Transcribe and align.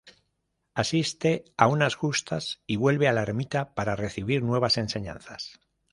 Asiste 0.73 1.45
a 1.57 1.67
unas 1.67 1.93
justas 1.93 2.59
y 2.65 2.77
vuelve 2.77 3.07
a 3.07 3.13
la 3.13 3.21
ermita 3.21 3.75
para 3.75 3.95
recibir 3.95 4.41
nuevas 4.41 4.79
enseñanzas. 4.79 5.59